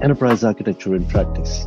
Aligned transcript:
enterprise 0.00 0.44
architecture 0.44 0.94
in 0.94 1.04
practice. 1.06 1.66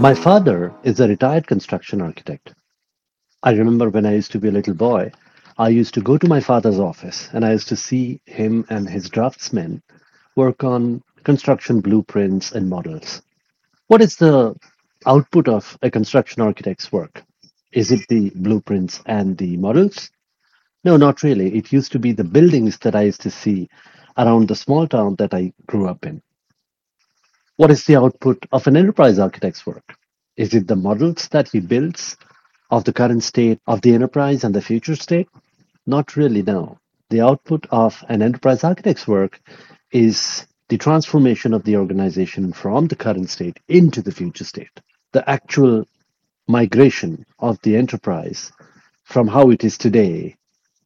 My 0.00 0.14
father 0.14 0.72
is 0.84 1.00
a 1.00 1.08
retired 1.08 1.46
construction 1.46 2.00
architect. 2.00 2.54
I 3.42 3.52
remember 3.52 3.90
when 3.90 4.06
I 4.06 4.14
used 4.14 4.32
to 4.32 4.38
be 4.38 4.48
a 4.48 4.52
little 4.52 4.74
boy, 4.74 5.12
I 5.58 5.70
used 5.70 5.94
to 5.94 6.02
go 6.02 6.18
to 6.18 6.28
my 6.28 6.40
father's 6.40 6.78
office 6.78 7.28
and 7.32 7.44
I 7.44 7.52
used 7.52 7.68
to 7.68 7.76
see 7.76 8.20
him 8.26 8.66
and 8.68 8.88
his 8.88 9.08
draftsmen 9.08 9.82
work 10.36 10.64
on 10.64 11.02
construction 11.24 11.80
blueprints 11.80 12.52
and 12.52 12.68
models. 12.68 13.22
What 13.86 14.02
is 14.02 14.16
the 14.16 14.54
output 15.06 15.48
of 15.48 15.78
a 15.82 15.90
construction 15.90 16.42
architect's 16.42 16.92
work? 16.92 17.22
Is 17.72 17.90
it 17.92 18.06
the 18.08 18.30
blueprints 18.34 19.02
and 19.06 19.36
the 19.36 19.56
models? 19.56 20.10
No, 20.84 20.96
not 20.96 21.22
really. 21.22 21.54
It 21.56 21.72
used 21.72 21.92
to 21.92 21.98
be 21.98 22.12
the 22.12 22.24
buildings 22.24 22.78
that 22.78 22.94
I 22.94 23.02
used 23.02 23.22
to 23.22 23.30
see 23.30 23.68
around 24.16 24.48
the 24.48 24.54
small 24.54 24.86
town 24.86 25.16
that 25.16 25.34
I 25.34 25.52
grew 25.66 25.88
up 25.88 26.06
in. 26.06 26.22
What 27.56 27.70
is 27.70 27.84
the 27.84 27.96
output 27.96 28.46
of 28.52 28.66
an 28.66 28.76
enterprise 28.76 29.18
architect's 29.18 29.66
work? 29.66 29.96
Is 30.36 30.54
it 30.54 30.68
the 30.68 30.76
models 30.76 31.28
that 31.28 31.48
he 31.48 31.60
builds 31.60 32.16
of 32.70 32.84
the 32.84 32.92
current 32.92 33.22
state 33.22 33.60
of 33.66 33.80
the 33.80 33.94
enterprise 33.94 34.44
and 34.44 34.54
the 34.54 34.62
future 34.62 34.96
state? 34.96 35.28
Not 35.86 36.16
really, 36.16 36.42
no. 36.42 36.78
The 37.10 37.22
output 37.22 37.66
of 37.70 38.04
an 38.08 38.22
enterprise 38.22 38.64
architect's 38.64 39.08
work 39.08 39.40
is 39.92 40.46
the 40.68 40.76
transformation 40.76 41.54
of 41.54 41.62
the 41.64 41.76
organization 41.76 42.52
from 42.52 42.88
the 42.88 42.96
current 42.96 43.30
state 43.30 43.58
into 43.68 44.02
the 44.02 44.12
future 44.12 44.44
state. 44.44 44.80
The 45.12 45.28
actual 45.28 45.86
migration 46.48 47.24
of 47.38 47.60
the 47.62 47.76
enterprise 47.76 48.52
from 49.04 49.26
how 49.28 49.50
it 49.50 49.64
is 49.64 49.76
today 49.78 50.36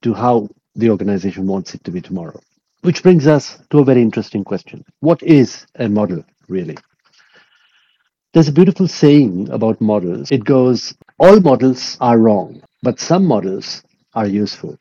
to 0.02 0.14
how 0.14 0.48
the 0.74 0.90
organization 0.90 1.46
wants 1.46 1.74
it 1.74 1.84
to 1.84 1.90
be 1.90 2.00
tomorrow. 2.00 2.40
Which 2.82 3.02
brings 3.02 3.26
us 3.26 3.58
to 3.70 3.80
a 3.80 3.84
very 3.84 4.00
interesting 4.00 4.44
question. 4.44 4.84
What 5.00 5.22
is 5.22 5.66
a 5.74 5.88
model, 5.88 6.24
really? 6.48 6.76
There's 8.32 8.48
a 8.48 8.52
beautiful 8.52 8.88
saying 8.88 9.50
about 9.50 9.80
models. 9.80 10.30
It 10.30 10.44
goes, 10.44 10.94
all 11.18 11.40
models 11.40 11.98
are 12.00 12.18
wrong, 12.18 12.62
but 12.82 13.00
some 13.00 13.26
models 13.26 13.82
are 14.14 14.26
useful. 14.26 14.78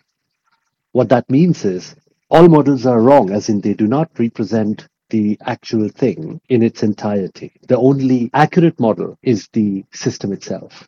What 0.91 1.09
that 1.09 1.29
means 1.29 1.65
is, 1.65 1.95
all 2.29 2.47
models 2.47 2.85
are 2.85 3.01
wrong, 3.01 3.31
as 3.31 3.49
in 3.49 3.59
they 3.59 3.73
do 3.73 3.87
not 3.87 4.11
represent 4.19 4.87
the 5.09 5.37
actual 5.45 5.89
thing 5.89 6.39
in 6.49 6.63
its 6.63 6.83
entirety. 6.83 7.53
The 7.67 7.77
only 7.77 8.29
accurate 8.33 8.79
model 8.79 9.17
is 9.23 9.47
the 9.53 9.83
system 9.93 10.31
itself. 10.31 10.87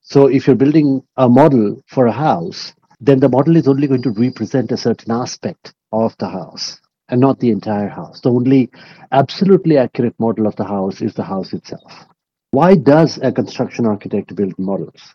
So 0.00 0.26
if 0.26 0.46
you're 0.46 0.56
building 0.56 1.02
a 1.16 1.28
model 1.28 1.82
for 1.86 2.06
a 2.06 2.12
house, 2.12 2.74
then 3.00 3.20
the 3.20 3.28
model 3.28 3.56
is 3.56 3.68
only 3.68 3.86
going 3.86 4.02
to 4.02 4.10
represent 4.10 4.72
a 4.72 4.76
certain 4.76 5.12
aspect 5.12 5.74
of 5.92 6.16
the 6.18 6.28
house 6.28 6.80
and 7.08 7.20
not 7.20 7.38
the 7.40 7.50
entire 7.50 7.88
house. 7.88 8.20
The 8.20 8.30
only 8.30 8.70
absolutely 9.12 9.78
accurate 9.78 10.18
model 10.18 10.46
of 10.46 10.56
the 10.56 10.64
house 10.64 11.00
is 11.00 11.14
the 11.14 11.22
house 11.22 11.52
itself. 11.52 12.06
Why 12.50 12.74
does 12.74 13.18
a 13.22 13.32
construction 13.32 13.86
architect 13.86 14.34
build 14.34 14.58
models? 14.58 15.14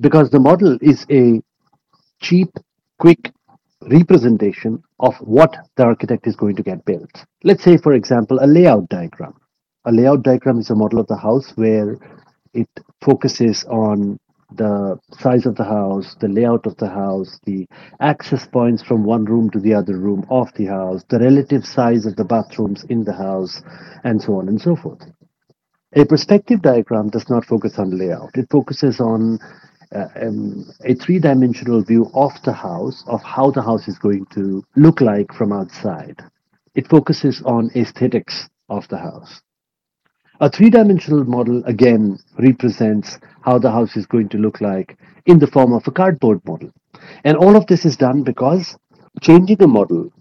Because 0.00 0.30
the 0.30 0.40
model 0.40 0.78
is 0.80 1.06
a 1.10 1.40
cheap, 2.20 2.50
quick 2.98 3.32
representation 3.90 4.82
of 5.00 5.16
what 5.16 5.56
the 5.76 5.84
architect 5.84 6.26
is 6.26 6.36
going 6.36 6.56
to 6.56 6.62
get 6.62 6.84
built. 6.84 7.10
Let's 7.44 7.64
say, 7.64 7.76
for 7.76 7.92
example, 7.94 8.38
a 8.40 8.46
layout 8.46 8.88
diagram. 8.88 9.34
A 9.84 9.92
layout 9.92 10.22
diagram 10.22 10.58
is 10.60 10.70
a 10.70 10.74
model 10.74 11.00
of 11.00 11.06
the 11.08 11.16
house 11.16 11.52
where 11.56 11.98
it 12.54 12.68
focuses 13.00 13.64
on 13.64 14.18
the 14.56 14.98
size 15.18 15.46
of 15.46 15.56
the 15.56 15.64
house, 15.64 16.14
the 16.20 16.28
layout 16.28 16.66
of 16.66 16.76
the 16.76 16.88
house, 16.88 17.40
the 17.44 17.66
access 18.00 18.46
points 18.46 18.82
from 18.82 19.04
one 19.04 19.24
room 19.24 19.50
to 19.50 19.58
the 19.58 19.74
other 19.74 19.96
room 19.98 20.26
of 20.30 20.52
the 20.54 20.66
house, 20.66 21.02
the 21.08 21.18
relative 21.18 21.64
size 21.64 22.06
of 22.06 22.16
the 22.16 22.24
bathrooms 22.24 22.84
in 22.84 23.04
the 23.04 23.12
house, 23.12 23.62
and 24.04 24.20
so 24.20 24.36
on 24.36 24.48
and 24.48 24.60
so 24.60 24.76
forth. 24.76 25.02
A 25.94 26.04
perspective 26.04 26.62
diagram 26.62 27.10
does 27.10 27.28
not 27.28 27.44
focus 27.44 27.78
on 27.78 27.98
layout. 27.98 28.30
It 28.34 28.48
focuses 28.50 29.00
on 29.00 29.38
uh, 29.94 30.08
um, 30.20 30.70
a 30.84 30.94
three-dimensional 30.94 31.82
view 31.82 32.10
of 32.14 32.32
the 32.44 32.52
house, 32.52 33.04
of 33.06 33.22
how 33.22 33.50
the 33.50 33.62
house 33.62 33.88
is 33.88 33.98
going 33.98 34.26
to 34.34 34.64
look 34.76 35.00
like 35.00 35.32
from 35.32 35.52
outside. 35.52 36.20
It 36.74 36.88
focuses 36.88 37.42
on 37.44 37.70
aesthetics 37.76 38.48
of 38.68 38.88
the 38.88 38.98
house. 38.98 39.42
A 40.40 40.50
three-dimensional 40.50 41.24
model 41.24 41.62
again 41.66 42.18
represents 42.38 43.18
how 43.42 43.58
the 43.58 43.70
house 43.70 43.96
is 43.96 44.06
going 44.06 44.28
to 44.30 44.38
look 44.38 44.60
like 44.60 44.98
in 45.26 45.38
the 45.38 45.46
form 45.46 45.72
of 45.72 45.86
a 45.86 45.92
cardboard 45.92 46.40
model. 46.46 46.70
And 47.24 47.36
all 47.36 47.54
of 47.54 47.66
this 47.66 47.84
is 47.84 47.96
done 47.96 48.22
because 48.22 48.76
changing 49.20 49.62
a 49.62 49.66
model 49.68 50.12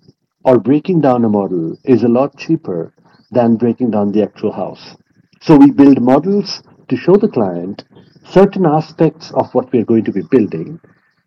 or 0.43 0.59
breaking 0.59 1.01
down 1.01 1.25
a 1.25 1.29
model 1.29 1.77
is 1.85 2.03
a 2.03 2.07
lot 2.09 2.37
cheaper 2.37 2.93
than 3.31 3.55
breaking 3.55 3.91
down 3.91 4.11
the 4.11 4.23
actual 4.23 4.51
house. 4.51 4.95
So 5.41 5.55
we 5.55 5.71
build 5.71 6.01
models 6.01 6.61
to 6.89 6.97
show 6.97 7.15
the 7.15 7.29
client 7.29 7.83
certain 8.31 8.65
aspects 8.65 9.31
of 9.31 9.53
what 9.53 9.71
we're 9.73 9.85
going 9.85 10.05
to 10.05 10.11
be 10.11 10.21
building 10.21 10.79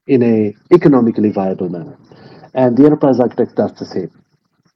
in 0.07 0.23
a 0.23 0.55
economically 0.73 1.31
viable 1.31 1.69
manner. 1.69 1.99
And 2.55 2.77
the 2.77 2.85
enterprise 2.85 3.21
architect 3.21 3.57
does 3.57 3.73
the 3.75 3.85
same. 3.85 4.11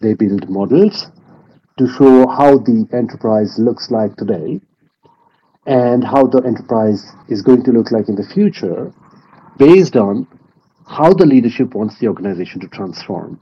They 0.00 0.14
build 0.14 0.48
models 0.48 1.06
to 1.78 1.86
show 1.86 2.26
how 2.28 2.58
the 2.58 2.86
enterprise 2.92 3.58
looks 3.58 3.90
like 3.90 4.16
today 4.16 4.60
and 5.66 6.02
how 6.02 6.26
the 6.26 6.42
enterprise 6.42 7.12
is 7.28 7.42
going 7.42 7.62
to 7.64 7.72
look 7.72 7.92
like 7.92 8.08
in 8.08 8.16
the 8.16 8.26
future 8.34 8.92
based 9.58 9.96
on 9.96 10.26
how 10.86 11.12
the 11.12 11.26
leadership 11.26 11.74
wants 11.74 11.98
the 11.98 12.08
organization 12.08 12.60
to 12.60 12.68
transform. 12.68 13.38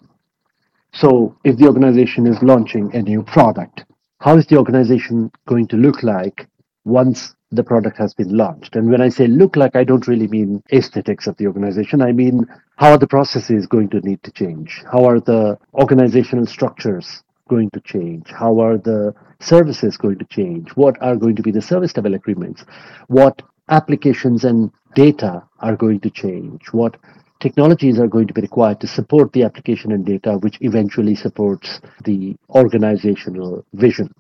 So 0.93 1.37
if 1.45 1.57
the 1.57 1.67
organization 1.67 2.27
is 2.27 2.43
launching 2.43 2.95
a 2.95 3.03
new 3.03 3.23
product, 3.23 3.85
how 4.21 4.37
is 4.37 4.47
the 4.47 4.57
organization 4.57 5.31
going 5.47 5.69
to 5.69 5.77
look 5.77 6.03
like 6.03 6.49
once 6.85 7.36
the 7.53 7.65
product 7.65 7.97
has 7.99 8.13
been 8.15 8.37
launched. 8.37 8.77
And 8.77 8.91
when 8.91 9.01
I 9.01 9.09
say 9.09 9.27
look 9.27 9.57
like, 9.57 9.77
I 9.77 9.85
don't 9.85 10.07
really 10.09 10.27
mean 10.27 10.63
aesthetics 10.73 11.27
of 11.27 11.37
the 11.37 11.47
organization. 11.47 12.03
I 12.03 12.13
mean, 12.13 12.47
how 12.77 12.91
are 12.91 12.99
the 12.99 13.07
processes 13.07 13.67
going 13.67 13.89
to 13.91 14.01
need 14.01 14.23
to 14.25 14.33
change? 14.33 14.83
How 14.91 15.05
are 15.05 15.21
the 15.21 15.59
organizational 15.75 16.47
structures 16.47 17.23
going 17.49 17.71
to 17.71 17.81
change? 17.81 18.31
How 18.31 18.59
are 18.61 18.79
the 18.79 19.15
services 19.41 19.97
going 19.97 20.19
to 20.19 20.25
change? 20.25 20.71
What 20.71 21.01
are 21.01 21.17
going 21.17 21.37
to 21.37 21.43
be 21.43 21.53
the 21.53 21.63
service 21.63 21.97
level 21.97 22.15
agreements? 22.15 22.65
What 23.07 23.43
applications 23.69 24.45
and 24.45 24.71
data 24.95 25.43
are 25.61 25.77
going 25.77 26.01
to 26.01 26.11
change? 26.11 26.73
What 26.73 26.97
technologies 27.39 27.99
are 28.01 28.09
going 28.09 28.27
to 28.27 28.35
be 28.35 28.41
required 28.41 28.81
to 28.81 28.87
support 28.87 29.33
the 29.33 29.45
application 29.45 29.93
and 29.93 30.05
data, 30.05 30.39
which 30.39 30.59
eventually 30.63 31.15
supports 31.15 31.81
the 32.05 32.37
organizational 32.51 33.65
vision? 33.75 34.13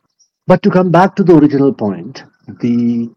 But 0.46 0.62
to 0.62 0.70
come 0.70 0.92
back 0.92 1.16
to 1.16 1.24
the 1.24 1.36
original 1.36 1.74
point, 1.74 2.22
the 2.60 3.10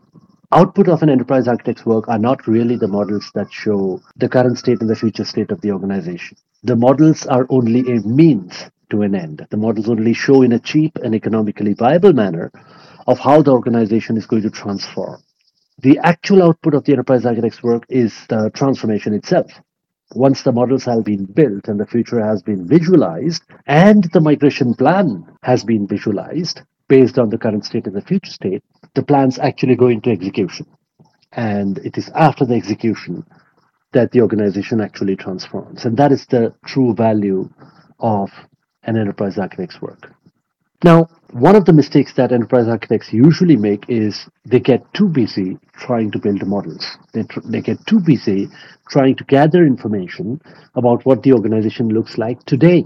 output 0.51 0.87
of 0.87 1.03
an 1.03 1.09
enterprise 1.09 1.47
architect's 1.47 1.85
work 1.85 2.07
are 2.07 2.17
not 2.17 2.47
really 2.47 2.75
the 2.75 2.87
models 2.87 3.29
that 3.35 3.51
show 3.51 4.01
the 4.15 4.29
current 4.29 4.57
state 4.57 4.81
and 4.81 4.89
the 4.89 4.95
future 4.95 5.25
state 5.25 5.51
of 5.51 5.61
the 5.61 5.71
organization. 5.71 6.37
The 6.63 6.75
models 6.75 7.25
are 7.27 7.45
only 7.49 7.81
a 7.81 8.01
means 8.01 8.65
to 8.89 9.03
an 9.03 9.13
end. 9.13 9.45
The 9.49 9.57
models 9.57 9.89
only 9.89 10.13
show 10.13 10.41
in 10.41 10.53
a 10.53 10.59
cheap 10.59 10.97
and 11.03 11.13
economically 11.13 11.73
viable 11.73 12.13
manner 12.13 12.51
of 13.05 13.19
how 13.19 13.41
the 13.41 13.51
organization 13.51 14.17
is 14.17 14.25
going 14.25 14.41
to 14.41 14.49
transform. 14.49 15.21
The 15.81 15.99
actual 15.99 16.43
output 16.43 16.73
of 16.73 16.83
the 16.83 16.93
enterprise 16.93 17.25
architect's 17.25 17.63
work 17.63 17.85
is 17.87 18.13
the 18.27 18.49
transformation 18.53 19.13
itself. 19.13 19.51
Once 20.15 20.41
the 20.41 20.51
models 20.51 20.83
have 20.85 21.03
been 21.03 21.25
built 21.25 21.67
and 21.67 21.79
the 21.79 21.85
future 21.85 22.19
has 22.19 22.41
been 22.41 22.67
visualized 22.67 23.43
and 23.67 24.05
the 24.11 24.19
migration 24.19 24.73
plan 24.73 25.25
has 25.43 25.63
been 25.63 25.85
visualized 25.85 26.63
based 26.89 27.17
on 27.17 27.29
the 27.29 27.37
current 27.37 27.63
state 27.63 27.87
and 27.87 27.95
the 27.95 28.01
future 28.01 28.31
state, 28.31 28.63
the 28.95 29.03
plans 29.03 29.39
actually 29.39 29.75
go 29.75 29.87
into 29.87 30.09
execution. 30.09 30.65
And 31.31 31.77
it 31.79 31.97
is 31.97 32.09
after 32.15 32.45
the 32.45 32.55
execution 32.55 33.23
that 33.93 34.11
the 34.11 34.21
organization 34.21 34.81
actually 34.81 35.15
transforms. 35.15 35.85
And 35.85 35.95
that 35.97 36.11
is 36.11 36.25
the 36.25 36.53
true 36.65 36.93
value 36.93 37.49
of 37.99 38.29
an 38.83 38.97
enterprise 38.97 39.37
architect's 39.37 39.81
work. 39.81 40.13
Now, 40.83 41.07
one 41.31 41.55
of 41.55 41.65
the 41.65 41.73
mistakes 41.73 42.13
that 42.15 42.31
enterprise 42.31 42.67
architects 42.67 43.11
usually 43.11 43.57
make 43.57 43.89
is 43.89 44.27
they 44.45 44.59
get 44.59 44.81
too 44.93 45.09
busy 45.09 45.57
trying 45.73 46.09
to 46.11 46.19
build 46.19 46.45
models. 46.47 46.85
They, 47.13 47.23
tr- 47.23 47.41
they 47.45 47.61
get 47.61 47.85
too 47.85 47.99
busy 47.99 48.47
trying 48.89 49.15
to 49.17 49.23
gather 49.25 49.65
information 49.65 50.41
about 50.75 51.05
what 51.05 51.21
the 51.21 51.33
organization 51.33 51.89
looks 51.89 52.17
like 52.17 52.43
today. 52.45 52.85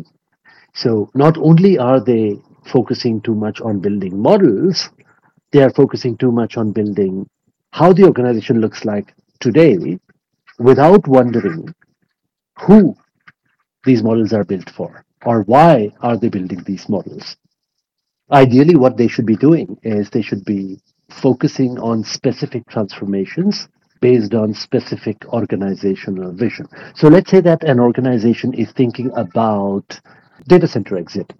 So 0.73 1.11
not 1.13 1.37
only 1.37 1.77
are 1.77 2.03
they 2.03 2.39
focusing 2.65 3.21
too 3.21 3.35
much 3.35 3.61
on 3.61 3.79
building 3.79 4.19
models, 4.19 4.89
they 5.51 5.61
are 5.61 5.69
focusing 5.69 6.17
too 6.17 6.31
much 6.31 6.57
on 6.57 6.71
building 6.71 7.27
how 7.71 7.93
the 7.93 8.03
organization 8.03 8.61
looks 8.61 8.85
like 8.85 9.13
today 9.39 9.99
without 10.59 11.07
wondering 11.07 11.73
who 12.59 12.95
these 13.83 14.03
models 14.03 14.33
are 14.33 14.43
built 14.43 14.69
for 14.69 15.03
or 15.25 15.43
why 15.43 15.91
are 16.01 16.17
they 16.17 16.29
building 16.29 16.61
these 16.63 16.87
models. 16.89 17.37
Ideally, 18.31 18.75
what 18.75 18.97
they 18.97 19.07
should 19.07 19.25
be 19.25 19.35
doing 19.35 19.77
is 19.83 20.09
they 20.09 20.21
should 20.21 20.45
be 20.45 20.79
focusing 21.09 21.77
on 21.79 22.03
specific 22.03 22.67
transformations 22.67 23.67
based 24.01 24.33
on 24.33 24.53
specific 24.53 25.25
organizational 25.27 26.33
vision. 26.33 26.67
So 26.95 27.07
let's 27.07 27.31
say 27.31 27.41
that 27.41 27.63
an 27.63 27.79
organization 27.79 28.53
is 28.53 28.71
thinking 28.71 29.11
about 29.15 29.99
data 30.47 30.67
center 30.67 30.97
exit. 30.97 31.31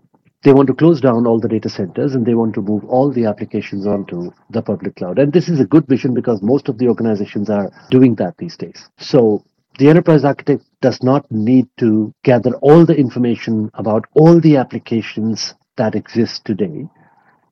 They 0.44 0.52
want 0.52 0.68
to 0.68 0.74
close 0.74 1.00
down 1.00 1.26
all 1.26 1.40
the 1.40 1.48
data 1.48 1.70
centers 1.70 2.16
and 2.16 2.26
they 2.26 2.34
want 2.34 2.54
to 2.56 2.62
move 2.62 2.84
all 2.86 3.10
the 3.12 3.26
applications 3.26 3.88
onto 3.88 4.32
the 4.50 4.62
public 4.62 4.98
cloud. 4.98 5.18
And 5.18 5.32
this 5.32 5.48
is 5.48 5.62
a 5.62 5.66
good 5.66 5.88
vision 5.88 6.14
because 6.14 6.42
most 6.42 6.68
of 6.68 6.78
the 6.78 6.88
organizations 6.88 7.50
are 7.50 7.72
doing 7.90 8.16
that 8.16 8.38
these 8.38 8.58
days. 8.58 8.90
So 9.00 9.46
the 9.80 9.90
enterprise 9.90 10.26
architect 10.26 10.64
does 10.82 11.02
not 11.02 11.32
need 11.32 11.68
to 11.80 12.14
gather 12.24 12.54
all 12.56 12.86
the 12.86 12.96
information 12.96 13.72
about 13.76 14.06
all 14.14 14.40
the 14.40 14.58
applications 14.58 15.54
that 15.78 15.96
exist 15.96 16.44
today, 16.46 16.88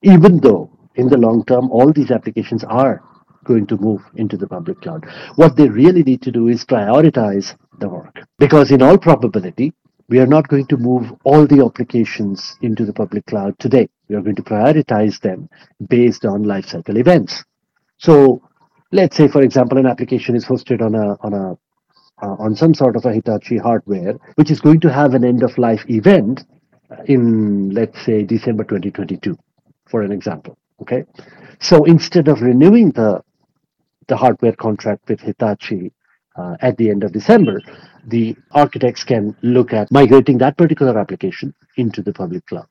even 0.03 0.39
though 0.39 0.69
in 0.95 1.07
the 1.07 1.17
long 1.17 1.45
term 1.45 1.71
all 1.71 1.93
these 1.93 2.11
applications 2.11 2.63
are 2.65 3.01
going 3.45 3.65
to 3.67 3.77
move 3.77 4.01
into 4.15 4.37
the 4.37 4.47
public 4.47 4.81
cloud. 4.81 5.05
What 5.35 5.55
they 5.55 5.69
really 5.69 6.03
need 6.03 6.21
to 6.23 6.31
do 6.31 6.47
is 6.49 6.65
prioritize 6.65 7.55
the 7.79 7.89
work. 7.89 8.15
Because 8.37 8.69
in 8.69 8.81
all 8.81 8.97
probability, 8.97 9.73
we 10.11 10.19
are 10.19 10.27
not 10.27 10.49
going 10.49 10.67
to 10.67 10.75
move 10.75 11.09
all 11.23 11.47
the 11.47 11.63
applications 11.65 12.57
into 12.61 12.85
the 12.85 12.91
public 12.91 13.25
cloud 13.27 13.57
today. 13.59 13.87
We 14.09 14.15
are 14.17 14.21
going 14.21 14.35
to 14.35 14.43
prioritize 14.43 15.21
them 15.21 15.49
based 15.87 16.25
on 16.25 16.43
lifecycle 16.43 16.99
events. 16.99 17.45
So 17.97 18.41
let's 18.91 19.15
say, 19.15 19.29
for 19.29 19.41
example, 19.41 19.77
an 19.77 19.85
application 19.85 20.35
is 20.35 20.45
hosted 20.45 20.81
on 20.81 20.95
a 20.95 21.15
on 21.21 21.33
a 21.33 21.57
uh, 22.23 22.35
on 22.45 22.55
some 22.57 22.73
sort 22.73 22.97
of 22.97 23.05
a 23.05 23.13
Hitachi 23.13 23.57
hardware, 23.57 24.15
which 24.35 24.51
is 24.51 24.59
going 24.59 24.81
to 24.81 24.91
have 24.91 25.13
an 25.13 25.23
end 25.23 25.43
of 25.43 25.57
life 25.57 25.83
event 25.89 26.43
in, 27.05 27.69
let's 27.69 27.99
say, 28.05 28.23
December 28.23 28.63
2022, 28.65 29.35
for 29.89 30.03
an 30.03 30.11
example. 30.11 30.57
Okay, 30.81 31.05
so 31.61 31.85
instead 31.85 32.27
of 32.27 32.41
renewing 32.41 32.91
the 32.91 33.23
the 34.07 34.17
hardware 34.17 34.57
contract 34.67 35.07
with 35.07 35.21
Hitachi 35.21 35.93
uh, 36.35 36.57
at 36.59 36.75
the 36.75 36.89
end 36.89 37.05
of 37.05 37.13
December, 37.13 37.61
the 38.07 38.35
architects 38.51 39.03
can 39.03 39.35
look 39.41 39.73
at 39.73 39.91
migrating 39.91 40.37
that 40.39 40.57
particular 40.57 40.97
application 40.97 41.53
into 41.77 42.01
the 42.01 42.13
public 42.13 42.45
cloud. 42.47 42.67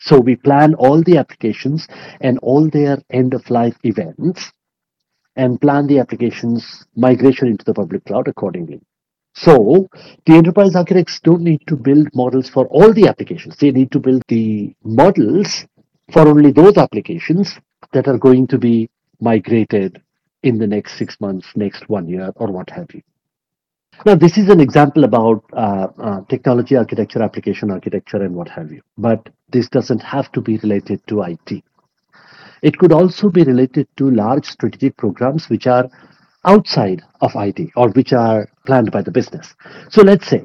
So 0.00 0.20
we 0.20 0.36
plan 0.36 0.74
all 0.74 1.02
the 1.02 1.18
applications 1.18 1.86
and 2.20 2.38
all 2.38 2.68
their 2.68 2.98
end 3.10 3.34
of 3.34 3.50
life 3.50 3.76
events 3.82 4.52
and 5.36 5.60
plan 5.60 5.86
the 5.86 5.98
applications 5.98 6.86
migration 6.96 7.48
into 7.48 7.64
the 7.64 7.74
public 7.74 8.04
cloud 8.04 8.28
accordingly. 8.28 8.80
So 9.34 9.88
the 10.26 10.34
enterprise 10.34 10.74
architects 10.74 11.20
don't 11.20 11.42
need 11.42 11.62
to 11.68 11.76
build 11.76 12.08
models 12.14 12.48
for 12.48 12.66
all 12.68 12.92
the 12.92 13.06
applications. 13.08 13.56
They 13.56 13.70
need 13.70 13.92
to 13.92 14.00
build 14.00 14.22
the 14.28 14.74
models 14.82 15.64
for 16.12 16.26
only 16.26 16.50
those 16.50 16.76
applications 16.76 17.54
that 17.92 18.08
are 18.08 18.18
going 18.18 18.46
to 18.48 18.58
be 18.58 18.90
migrated 19.20 20.02
in 20.42 20.58
the 20.58 20.66
next 20.66 20.96
six 20.98 21.20
months, 21.20 21.46
next 21.54 21.88
one 21.88 22.08
year, 22.08 22.32
or 22.36 22.48
what 22.48 22.70
have 22.70 22.88
you. 22.92 23.02
Now, 24.06 24.14
this 24.14 24.38
is 24.38 24.48
an 24.48 24.60
example 24.60 25.04
about 25.04 25.44
uh, 25.52 25.88
uh, 25.98 26.20
technology 26.28 26.76
architecture, 26.76 27.22
application 27.22 27.70
architecture, 27.70 28.22
and 28.22 28.34
what 28.34 28.48
have 28.48 28.70
you. 28.70 28.80
But 28.96 29.28
this 29.50 29.68
doesn't 29.68 30.02
have 30.02 30.30
to 30.32 30.40
be 30.40 30.56
related 30.58 31.04
to 31.08 31.22
IT. 31.22 31.64
It 32.62 32.78
could 32.78 32.92
also 32.92 33.28
be 33.28 33.42
related 33.42 33.88
to 33.96 34.10
large 34.10 34.46
strategic 34.46 34.96
programs 34.96 35.48
which 35.48 35.66
are 35.66 35.88
outside 36.44 37.02
of 37.20 37.32
IT 37.34 37.70
or 37.76 37.88
which 37.90 38.12
are 38.12 38.48
planned 38.66 38.92
by 38.92 39.02
the 39.02 39.10
business. 39.10 39.54
So 39.90 40.02
let's 40.02 40.28
say 40.28 40.44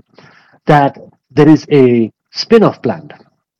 that 0.65 0.97
there 1.29 1.49
is 1.49 1.65
a 1.71 2.11
spin-off 2.31 2.81
planned 2.81 3.13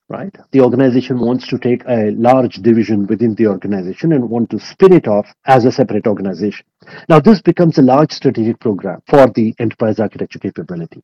right? 0.10 0.36
The 0.51 0.62
organization 0.62 1.19
wants 1.19 1.48
to 1.48 1.57
take 1.57 1.84
a 1.88 2.12
large 2.12 2.56
division 2.57 3.07
within 3.07 3.36
the 3.36 3.48
organization 3.48 4.13
and 4.13 4.30
want 4.30 4.50
to 4.51 4.60
spin 4.60 4.94
it 4.94 5.07
off 5.07 5.28
as 5.46 5.66
a 5.66 5.72
separate 5.72 6.07
organization. 6.07 6.66
Now, 7.10 7.20
this 7.20 7.42
becomes 7.42 7.78
a 7.78 7.82
large 7.82 8.12
strategic 8.12 8.60
program 8.60 9.02
for 9.08 9.28
the 9.28 9.54
enterprise 9.60 10.00
architecture 10.00 10.40
capability. 10.40 11.04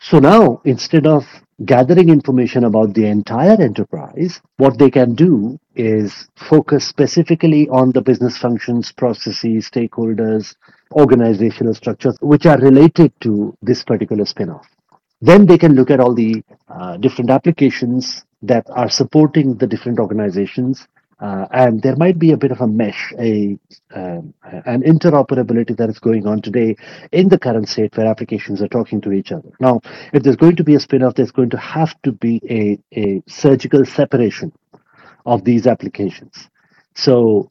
So 0.00 0.18
now, 0.18 0.60
instead 0.64 1.06
of 1.06 1.24
gathering 1.64 2.08
information 2.08 2.64
about 2.64 2.94
the 2.94 3.06
entire 3.06 3.60
enterprise, 3.60 4.40
what 4.56 4.78
they 4.78 4.90
can 4.90 5.14
do 5.14 5.58
is 5.74 6.28
focus 6.36 6.86
specifically 6.86 7.68
on 7.68 7.92
the 7.92 8.02
business 8.02 8.36
functions, 8.36 8.92
processes, 8.92 9.70
stakeholders, 9.70 10.54
organizational 10.92 11.74
structures, 11.74 12.16
which 12.20 12.44
are 12.44 12.58
related 12.58 13.12
to 13.20 13.56
this 13.62 13.82
particular 13.82 14.24
spin-off. 14.26 14.66
Then 15.20 15.46
they 15.46 15.56
can 15.56 15.74
look 15.74 15.90
at 15.90 16.00
all 16.00 16.14
the 16.14 16.42
uh, 16.68 16.98
different 16.98 17.30
applications 17.30 18.24
that 18.42 18.66
are 18.70 18.90
supporting 18.90 19.56
the 19.56 19.66
different 19.66 19.98
organizations. 19.98 20.86
Uh, 21.24 21.46
and 21.52 21.80
there 21.80 21.96
might 21.96 22.18
be 22.18 22.32
a 22.32 22.36
bit 22.36 22.50
of 22.50 22.60
a 22.60 22.66
mesh, 22.66 23.14
a 23.18 23.58
um, 23.94 24.34
an 24.74 24.82
interoperability 24.82 25.74
that 25.74 25.88
is 25.88 25.98
going 25.98 26.26
on 26.26 26.42
today 26.42 26.76
in 27.12 27.30
the 27.30 27.38
current 27.38 27.66
state 27.66 27.96
where 27.96 28.06
applications 28.06 28.60
are 28.60 28.68
talking 28.68 29.00
to 29.00 29.10
each 29.10 29.32
other. 29.32 29.50
Now, 29.58 29.80
if 30.12 30.22
there's 30.22 30.36
going 30.36 30.56
to 30.56 30.64
be 30.64 30.74
a 30.74 30.80
spin-off, 30.80 31.14
there's 31.14 31.30
going 31.30 31.48
to 31.50 31.56
have 31.56 31.94
to 32.02 32.12
be 32.12 32.42
a, 32.50 32.78
a 33.04 33.22
surgical 33.26 33.86
separation 33.86 34.52
of 35.24 35.44
these 35.44 35.66
applications. 35.66 36.50
So 36.94 37.50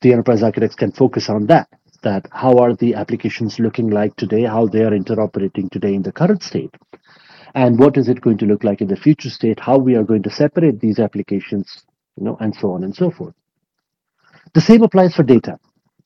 the 0.00 0.12
enterprise 0.12 0.42
architects 0.42 0.74
can 0.74 0.90
focus 0.90 1.28
on 1.30 1.46
that 1.46 1.68
that 2.02 2.26
how 2.32 2.58
are 2.58 2.74
the 2.74 2.94
applications 2.94 3.60
looking 3.60 3.88
like 3.88 4.16
today, 4.16 4.42
how 4.42 4.66
they 4.66 4.82
are 4.82 4.90
interoperating 4.90 5.70
today 5.70 5.94
in 5.94 6.02
the 6.02 6.12
current 6.12 6.42
state, 6.42 6.74
and 7.54 7.78
what 7.78 7.96
is 7.96 8.08
it 8.08 8.20
going 8.20 8.38
to 8.38 8.46
look 8.46 8.64
like 8.64 8.80
in 8.80 8.88
the 8.88 8.96
future 8.96 9.30
state, 9.30 9.60
how 9.60 9.78
we 9.78 9.94
are 9.94 10.04
going 10.04 10.24
to 10.24 10.30
separate 10.30 10.80
these 10.80 10.98
applications, 10.98 11.85
you 12.16 12.24
know, 12.24 12.36
and 12.40 12.54
so 12.54 12.72
on 12.72 12.84
and 12.84 12.94
so 12.94 13.10
forth. 13.10 13.34
The 14.54 14.60
same 14.60 14.82
applies 14.82 15.14
for 15.14 15.22
data. 15.22 15.58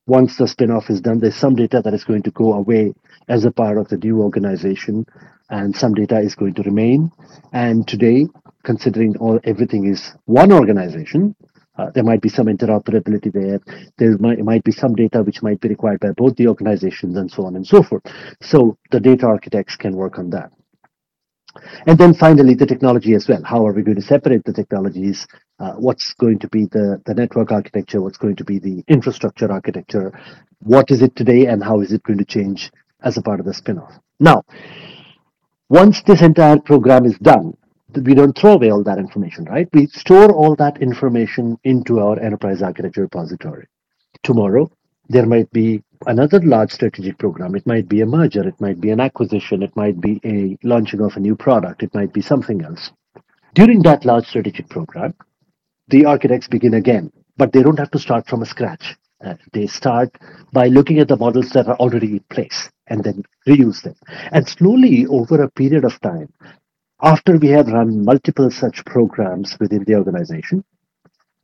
Once 0.07 0.37
the 0.37 0.49
spin-off 0.49 0.91
is 0.91 1.01
done, 1.01 1.21
there's 1.21 1.37
some 1.37 1.55
data 1.55 1.81
that 1.85 1.95
is 1.95 2.05
going 2.05 2.23
to 2.23 2.31
go 2.33 2.55
away 2.55 2.93
as 3.29 3.45
a 3.45 3.51
part 3.51 3.79
of 3.79 3.89
the 3.89 3.97
new 3.97 4.23
organization, 4.23 5.07
and 5.51 5.77
some 5.77 5.95
data 5.95 6.19
is 6.19 6.35
going 6.35 6.55
to 6.55 6.63
remain. 6.63 7.13
And 7.53 7.87
today, 7.87 8.27
considering 8.65 9.17
all 9.19 9.39
everything 9.45 9.87
is 9.87 10.13
one 10.25 10.53
organization, 10.53 11.37
uh, 11.79 11.91
there 11.95 12.05
might 12.05 12.21
be 12.21 12.29
some 12.29 12.47
interoperability 12.47 13.33
there. 13.33 13.61
There 13.99 14.19
might, 14.19 14.39
might 14.41 14.65
be 14.65 14.73
some 14.73 14.95
data 14.95 15.23
which 15.23 15.43
might 15.43 15.61
be 15.61 15.69
required 15.69 16.01
by 16.01 16.11
both 16.13 16.37
the 16.37 16.49
organizations 16.49 17.17
and 17.17 17.31
so 17.31 17.47
on 17.47 17.57
and 17.57 17.67
so 17.67 17.83
forth. 17.83 18.03
So 18.43 18.77
the 18.91 19.01
data 19.01 19.27
architects 19.27 19.77
can 19.77 19.95
work 19.95 20.19
on 20.19 20.31
that. 20.31 20.51
And 21.87 21.99
then 21.99 22.15
finally, 22.15 22.55
the 22.55 22.67
technology 22.67 23.15
as 23.15 23.29
well. 23.29 23.43
How 23.45 23.67
are 23.67 23.73
we 23.73 23.83
going 23.83 23.97
to 23.97 24.03
separate 24.03 24.45
the 24.45 24.53
technologies? 24.53 25.27
Uh, 25.61 25.75
what's 25.75 26.15
going 26.15 26.39
to 26.39 26.49
be 26.49 26.65
the, 26.65 27.01
the 27.05 27.13
network 27.13 27.53
architecture? 27.53 28.01
What's 28.01 28.17
going 28.17 28.37
to 28.37 28.45
be 28.45 28.59
the 28.59 28.83
infrastructure 28.89 29.53
architecture? 29.53 30.11
What 30.61 30.91
is 30.91 31.03
it 31.03 31.15
today 31.15 31.47
and 31.47 31.63
how 31.63 31.81
is 31.81 31.93
it 31.93 32.03
going 32.03 32.19
to 32.19 32.25
change 32.25 32.73
as 33.03 33.19
a 33.19 33.23
part 33.23 33.41
of 33.41 33.47
the 33.47 33.53
spin-off? 33.53 33.93
Now, 34.19 34.43
once 35.69 36.03
this 36.03 36.23
entire 36.23 36.59
program 36.59 37.05
is 37.05 37.19
done, 37.19 37.57
we 37.95 38.15
don't 38.15 38.37
throw 38.37 38.53
away 38.53 38.71
all 38.71 38.83
that 38.85 38.99
information, 38.99 39.45
right? 39.45 39.69
We 39.75 39.87
store 39.89 40.33
all 40.33 40.57
that 40.57 40.81
information 40.81 41.59
into 41.65 42.01
our 42.01 42.19
enterprise 42.19 42.63
architecture 42.63 43.03
repository. 43.03 43.67
Tomorrow, 44.23 44.71
there 45.09 45.27
might 45.27 45.51
be 45.51 45.83
another 46.07 46.41
large 46.41 46.71
strategic 46.71 47.19
program. 47.19 47.55
It 47.55 47.67
might 47.67 47.89
be 47.89 48.01
a 48.01 48.07
merger, 48.07 48.47
it 48.49 48.61
might 48.61 48.81
be 48.81 48.91
an 48.91 49.01
acquisition, 49.01 49.63
it 49.63 49.77
might 49.77 50.01
be 50.01 50.21
a 50.25 50.57
launching 50.67 51.01
of 51.03 51.17
a 51.17 51.21
new 51.21 51.37
product, 51.37 51.83
it 51.83 51.95
might 51.95 52.15
be 52.15 52.23
something 52.23 52.63
else. 52.63 52.91
During 53.55 53.83
that 53.83 54.05
large 54.05 54.27
strategic 54.27 54.69
program, 54.69 55.15
the 55.91 56.05
architects 56.05 56.49
begin 56.49 56.75
again, 56.75 57.13
but 57.37 57.53
they 57.53 57.63
don't 57.63 57.79
have 57.79 57.91
to 57.91 57.99
start 57.99 58.27
from 58.27 58.45
scratch. 58.45 58.97
Uh, 59.25 59.35
they 59.53 59.67
start 59.67 60.11
by 60.53 60.69
looking 60.69 60.99
at 60.99 61.09
the 61.09 61.17
models 61.17 61.51
that 61.51 61.69
are 61.69 61.77
already 61.77 62.13
in 62.13 62.25
place 62.31 62.71
and 62.87 63.05
then 63.05 63.23
reuse 63.47 63.83
them. 63.83 63.95
And 64.33 64.49
slowly, 64.49 65.07
over 65.07 65.43
a 65.43 65.51
period 65.51 65.85
of 65.85 66.01
time, 66.01 66.33
after 67.03 67.37
we 67.37 67.49
have 67.49 67.69
run 67.69 68.05
multiple 68.05 68.51
such 68.51 68.85
programs 68.85 69.59
within 69.61 69.85
the 69.85 69.95
organization, 69.95 70.65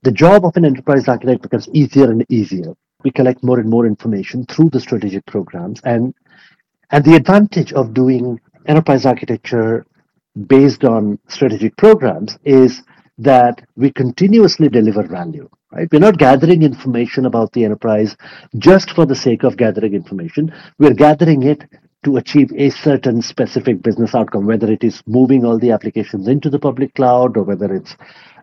the 0.03 0.13
job 0.13 0.45
of 0.45 0.57
an 0.57 0.65
enterprise 0.65 1.09
architect 1.09 1.43
becomes 1.43 1.69
easier 1.71 2.11
and 2.11 2.25
easier. 2.29 2.75
We 3.05 3.11
collect 3.11 3.43
more 3.43 3.59
and 3.59 3.69
more 3.69 3.87
information 3.87 4.47
through 4.47 4.71
the 4.71 4.81
strategic 4.81 5.27
programs. 5.27 5.81
And, 5.85 6.15
and 6.91 7.05
the 7.05 7.15
advantage 7.15 7.73
of 7.73 7.95
doing 7.95 8.41
enterprise 8.67 9.05
architecture 9.05 9.85
based 10.47 10.85
on 10.85 11.19
strategic 11.29 11.77
programs 11.77 12.39
is 12.45 12.83
that 13.19 13.67
we 13.77 13.91
continuously 13.91 14.69
deliver 14.69 15.03
value. 15.03 15.49
Right? 15.73 15.89
We're 15.91 15.99
not 15.99 16.19
gathering 16.19 16.63
information 16.63 17.27
about 17.27 17.53
the 17.53 17.65
enterprise 17.65 18.17
just 18.59 18.93
for 18.93 19.05
the 19.05 19.17
sake 19.17 19.43
of 19.43 19.57
gathering 19.57 19.95
information. 19.95 20.53
We're 20.79 20.95
gathering 20.95 21.43
it 21.43 21.65
to 22.05 22.19
achieve 22.19 22.53
a 22.57 22.71
certain 22.71 23.21
specific 23.21 23.83
business 23.83 24.15
outcome, 24.15 24.47
whether 24.47 24.71
it 24.71 24.85
is 24.85 25.03
moving 25.07 25.45
all 25.45 25.59
the 25.59 25.73
applications 25.73 26.29
into 26.29 26.49
the 26.49 26.59
public 26.59 26.95
cloud 26.95 27.37
or 27.37 27.43
whether 27.43 27.75
it's 27.75 27.97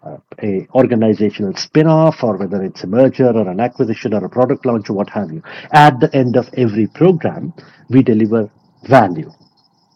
uh, 0.05 0.17
a 0.41 0.67
organizational 0.75 1.55
spin-off 1.55 2.23
or 2.23 2.35
whether 2.35 2.61
it's 2.61 2.83
a 2.83 2.87
merger 2.87 3.29
or 3.29 3.47
an 3.47 3.61
acquisition 3.61 4.13
or 4.13 4.25
a 4.25 4.29
product 4.29 4.65
launch 4.65 4.89
or 4.89 4.93
what 4.93 5.09
have 5.09 5.31
you. 5.31 5.41
At 5.71 5.99
the 6.01 6.13
end 6.13 6.35
of 6.35 6.49
every 6.57 6.87
program, 6.87 7.53
we 7.89 8.03
deliver 8.03 8.51
value. 8.83 9.31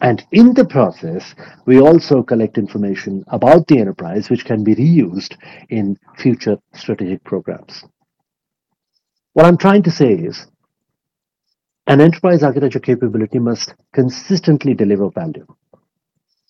And 0.02 0.24
in 0.32 0.54
the 0.54 0.66
process, 0.66 1.34
we 1.66 1.82
also 1.82 2.22
collect 2.22 2.58
information 2.58 3.24
about 3.28 3.68
the 3.68 3.80
enterprise, 3.80 4.30
which 4.30 4.46
can 4.46 4.64
be 4.64 4.76
reused 4.76 5.36
in 5.70 5.98
future 6.18 6.58
strategic 6.74 7.24
programs. 7.24 7.84
What 9.34 9.46
I'm 9.46 9.58
trying 9.58 9.84
to 9.84 9.92
say 9.92 10.14
is 10.14 10.46
an 11.88 12.02
enterprise 12.02 12.44
architecture 12.44 12.80
capability 12.80 13.40
must 13.40 13.74
consistently 13.94 14.74
deliver 14.74 15.10
value. 15.10 15.48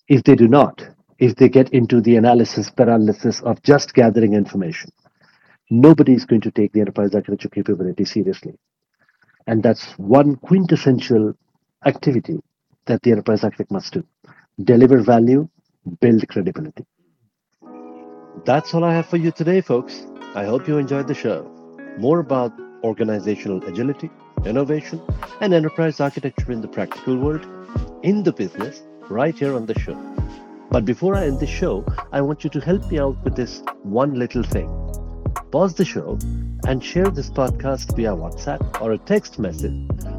If 0.08 0.24
they 0.24 0.34
do 0.34 0.48
not, 0.48 0.86
if 1.18 1.34
they 1.36 1.48
get 1.48 1.70
into 1.70 2.00
the 2.00 2.16
analysis 2.16 2.70
paralysis 2.70 3.40
of 3.40 3.62
just 3.62 3.94
gathering 3.94 4.34
information. 4.34 4.90
Nobody 5.70 6.14
is 6.14 6.24
going 6.24 6.40
to 6.42 6.50
take 6.50 6.72
the 6.72 6.80
enterprise 6.80 7.14
architecture 7.14 7.50
capability 7.50 8.04
seriously. 8.04 8.58
And 9.46 9.62
that's 9.62 9.92
one 9.98 10.36
quintessential 10.36 11.34
activity 11.84 12.38
that 12.88 13.02
the 13.02 13.12
enterprise 13.12 13.44
architect 13.44 13.70
must 13.70 13.92
do. 13.92 14.04
Deliver 14.62 15.00
value, 15.00 15.48
build 16.00 16.26
credibility. 16.28 16.84
That's 18.44 18.74
all 18.74 18.84
I 18.84 18.94
have 18.94 19.06
for 19.06 19.16
you 19.16 19.30
today, 19.30 19.60
folks. 19.60 20.02
I 20.34 20.44
hope 20.44 20.68
you 20.68 20.78
enjoyed 20.78 21.08
the 21.08 21.14
show. 21.14 21.50
More 21.98 22.18
about 22.20 22.52
organizational 22.82 23.64
agility, 23.64 24.10
innovation, 24.44 25.00
and 25.40 25.54
enterprise 25.54 26.00
architecture 26.00 26.52
in 26.52 26.60
the 26.60 26.68
practical 26.68 27.16
world, 27.16 27.46
in 28.02 28.22
the 28.22 28.32
business, 28.32 28.82
right 29.08 29.36
here 29.36 29.54
on 29.54 29.66
the 29.66 29.78
show. 29.78 29.96
But 30.70 30.84
before 30.84 31.14
I 31.14 31.26
end 31.26 31.40
the 31.40 31.46
show, 31.46 31.84
I 32.12 32.20
want 32.20 32.44
you 32.44 32.50
to 32.50 32.60
help 32.60 32.90
me 32.90 32.98
out 32.98 33.16
with 33.24 33.34
this 33.36 33.62
one 33.82 34.14
little 34.14 34.42
thing. 34.42 34.87
Pause 35.50 35.74
the 35.76 35.84
show 35.86 36.18
and 36.66 36.84
share 36.84 37.08
this 37.08 37.30
podcast 37.30 37.96
via 37.96 38.10
WhatsApp 38.10 38.82
or 38.82 38.92
a 38.92 38.98
text 38.98 39.38
message 39.38 39.72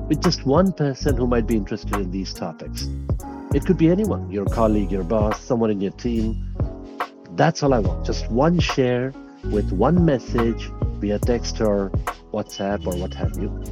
with 0.07 0.23
just 0.23 0.43
one 0.43 0.71
person 0.73 1.15
who 1.15 1.27
might 1.27 1.45
be 1.45 1.55
interested 1.55 1.97
in 1.97 2.09
these 2.09 2.33
topics. 2.33 2.89
It 3.53 3.63
could 3.63 3.77
be 3.77 3.91
anyone 3.91 4.31
your 4.31 4.45
colleague, 4.45 4.91
your 4.91 5.03
boss, 5.03 5.39
someone 5.39 5.69
in 5.69 5.81
your 5.81 5.91
team. 5.91 6.55
That's 7.35 7.61
all 7.61 7.75
I 7.75 7.79
want. 7.79 8.07
Just 8.07 8.31
one 8.31 8.59
share 8.59 9.13
with 9.43 9.71
one 9.71 10.03
message 10.03 10.71
via 10.97 11.19
text 11.19 11.61
or 11.61 11.91
WhatsApp 12.33 12.87
or 12.87 12.97
what 12.97 13.13
have 13.13 13.37
you. 13.37 13.63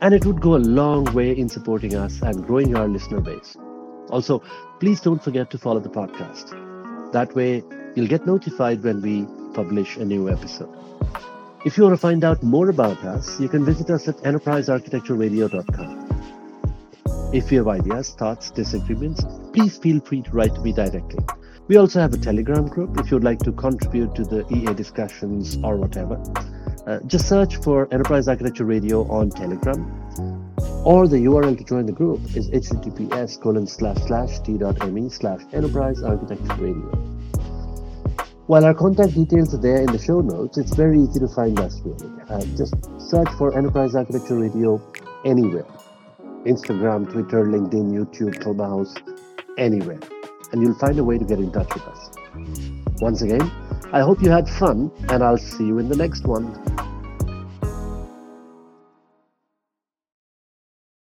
And 0.00 0.12
it 0.12 0.26
would 0.26 0.40
go 0.40 0.56
a 0.56 0.64
long 0.80 1.04
way 1.14 1.30
in 1.30 1.48
supporting 1.48 1.94
us 1.94 2.20
and 2.20 2.44
growing 2.44 2.74
our 2.74 2.88
listener 2.88 3.20
base. 3.20 3.56
Also, 4.08 4.42
please 4.80 5.00
don't 5.00 5.22
forget 5.22 5.52
to 5.52 5.58
follow 5.58 5.78
the 5.78 5.88
podcast. 5.88 7.12
That 7.12 7.32
way, 7.36 7.62
you'll 7.94 8.08
get 8.08 8.26
notified 8.26 8.82
when 8.82 9.00
we 9.02 9.24
publish 9.54 9.96
a 9.96 10.04
new 10.04 10.28
episode. 10.28 10.79
If 11.64 11.76
you 11.76 11.84
want 11.84 11.94
to 11.94 12.00
find 12.00 12.24
out 12.24 12.42
more 12.42 12.70
about 12.70 12.98
us, 13.04 13.38
you 13.38 13.48
can 13.48 13.64
visit 13.64 13.90
us 13.90 14.08
at 14.08 14.16
enterprisearchitectureradio.com. 14.18 16.08
If 17.32 17.52
you 17.52 17.58
have 17.58 17.68
ideas, 17.68 18.10
thoughts, 18.10 18.50
disagreements, 18.50 19.24
please 19.52 19.78
feel 19.78 20.00
free 20.00 20.22
to 20.22 20.30
write 20.30 20.54
to 20.54 20.60
me 20.60 20.72
directly. 20.72 21.24
We 21.68 21.76
also 21.76 22.00
have 22.00 22.12
a 22.12 22.18
Telegram 22.18 22.66
group 22.66 22.98
if 22.98 23.10
you'd 23.10 23.22
like 23.22 23.38
to 23.40 23.52
contribute 23.52 24.14
to 24.16 24.24
the 24.24 24.44
EA 24.52 24.74
discussions 24.74 25.56
or 25.62 25.76
whatever. 25.76 26.20
Uh, 26.86 26.98
just 27.06 27.28
search 27.28 27.56
for 27.56 27.86
Enterprise 27.92 28.26
Architecture 28.26 28.64
Radio 28.64 29.06
on 29.08 29.30
Telegram 29.30 29.84
or 30.84 31.06
the 31.06 31.18
URL 31.18 31.56
to 31.56 31.64
join 31.64 31.86
the 31.86 31.92
group 31.92 32.20
is 32.34 32.50
https 32.50 33.40
colon 33.40 33.66
slash 33.66 33.98
slash 34.06 34.40
t.me 34.40 35.08
slash 35.10 35.42
enterprise 35.52 36.02
architecture 36.02 36.54
radio. 36.54 37.19
While 38.50 38.64
our 38.64 38.74
contact 38.74 39.14
details 39.14 39.54
are 39.54 39.58
there 39.58 39.76
in 39.76 39.86
the 39.86 39.98
show 39.98 40.20
notes, 40.22 40.58
it's 40.58 40.74
very 40.74 40.98
easy 40.98 41.20
to 41.20 41.28
find 41.28 41.56
us 41.60 41.80
really. 41.84 42.10
Uh, 42.28 42.44
just 42.56 42.74
search 42.98 43.28
for 43.38 43.56
Enterprise 43.56 43.94
Architecture 43.94 44.40
Radio 44.40 44.82
anywhere. 45.24 45.66
Instagram, 46.44 47.08
Twitter, 47.12 47.44
LinkedIn, 47.44 47.92
YouTube, 47.92 48.42
Clubhouse, 48.42 48.92
anywhere. 49.56 50.00
And 50.50 50.62
you'll 50.62 50.74
find 50.80 50.98
a 50.98 51.04
way 51.04 51.16
to 51.16 51.24
get 51.24 51.38
in 51.38 51.52
touch 51.52 51.72
with 51.72 51.84
us. 51.84 52.10
Once 53.00 53.22
again, 53.22 53.48
I 53.92 54.00
hope 54.00 54.20
you 54.20 54.30
had 54.30 54.48
fun 54.48 54.90
and 55.10 55.22
I'll 55.22 55.38
see 55.38 55.66
you 55.66 55.78
in 55.78 55.88
the 55.88 55.96
next 55.96 56.26
one. 56.26 56.50